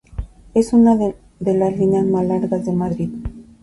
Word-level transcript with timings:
Es 0.55 0.73
una 0.73 0.95
de 0.97 1.15
las 1.53 1.77
líneas 1.77 2.03
más 2.07 2.25
largas 2.25 2.65
de 2.65 2.71
Madrid. 2.71 3.09